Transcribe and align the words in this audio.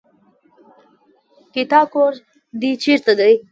ګيتا 1.53 1.81
کور 1.93 2.13
دې 2.59 2.71
چېرته 2.83 3.11
دی. 3.19 3.33